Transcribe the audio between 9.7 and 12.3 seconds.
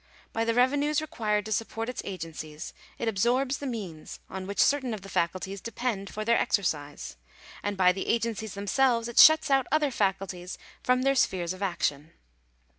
other faculties from their spheres of action.